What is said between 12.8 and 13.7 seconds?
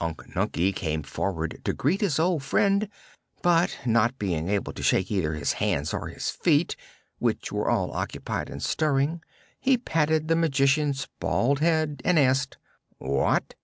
"What?"